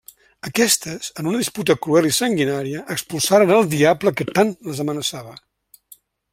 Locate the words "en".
1.23-1.27